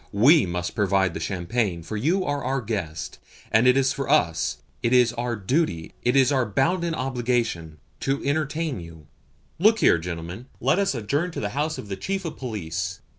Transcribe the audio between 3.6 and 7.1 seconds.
it is for us it is our duty, it is our bounden